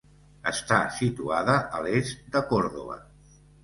[0.51, 3.03] Està situada a l'est de Còrdova.